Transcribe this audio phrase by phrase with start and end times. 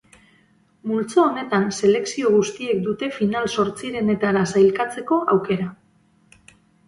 [0.91, 5.69] Multzo honetan selekzio guztiek dute final-zortzirenetara sailkatzeko aukera.